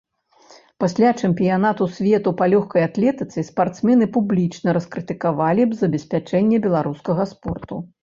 [0.83, 7.75] Пасля чэмпіянату свету па лёгкай атлетыцы спартсмены публічна раскрытыкавалі забеспячэнне беларускага спорту.